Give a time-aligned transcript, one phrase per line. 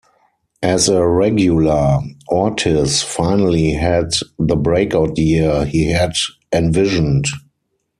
[0.63, 6.13] As a regular, Ortiz finally had the breakout year he had
[6.51, 7.25] envisioned.